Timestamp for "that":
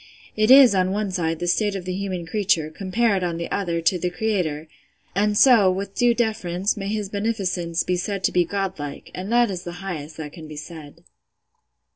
9.31-9.51, 10.17-10.33